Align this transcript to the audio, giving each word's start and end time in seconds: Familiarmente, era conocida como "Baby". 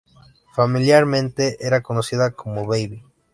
Familiarmente, 0.55 1.57
era 1.61 1.83
conocida 1.83 2.31
como 2.31 2.65
"Baby". 2.65 3.03